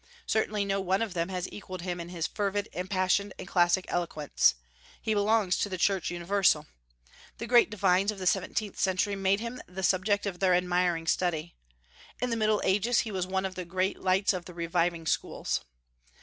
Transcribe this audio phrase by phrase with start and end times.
[0.25, 4.55] Certainly no one of them has equalled him in his fervid, impassioned, and classic eloquence.
[4.99, 6.65] He belongs to the Church universal.
[7.37, 11.53] The great divines of the seventeenth century made him the subject of their admiring study.
[12.19, 15.61] In the Middle Ages he was one of the great lights of the reviving schools.